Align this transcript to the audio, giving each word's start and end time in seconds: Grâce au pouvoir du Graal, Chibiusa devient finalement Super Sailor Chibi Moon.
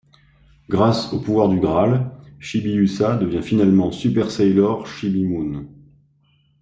Grâce 0.67 1.13
au 1.13 1.19
pouvoir 1.19 1.47
du 1.47 1.59
Graal, 1.59 2.09
Chibiusa 2.39 3.17
devient 3.17 3.43
finalement 3.43 3.91
Super 3.91 4.31
Sailor 4.31 4.87
Chibi 4.87 5.25
Moon. 5.25 5.67